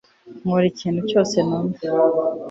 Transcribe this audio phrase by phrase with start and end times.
[0.41, 1.79] nkora ikintu cyose numva